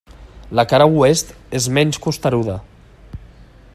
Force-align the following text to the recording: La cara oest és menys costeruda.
La 0.59 0.63
cara 0.71 0.87
oest 1.01 1.35
és 1.59 1.69
menys 1.79 2.01
costeruda. 2.07 2.57